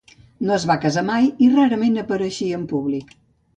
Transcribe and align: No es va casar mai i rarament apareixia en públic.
No 0.45 0.55
es 0.55 0.63
va 0.71 0.77
casar 0.85 1.03
mai 1.09 1.29
i 1.47 1.51
rarament 1.57 2.01
apareixia 2.05 2.61
en 2.63 2.67
públic. 2.75 3.17